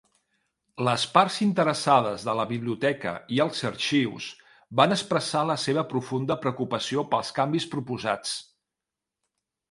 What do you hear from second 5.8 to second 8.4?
profunda preocupació pels canvis proposats.